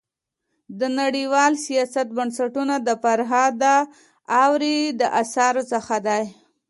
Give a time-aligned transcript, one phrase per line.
[0.79, 6.23] د نړيوال سیاست بنسټونه د فرهاد داوري د اثارو څخه دی.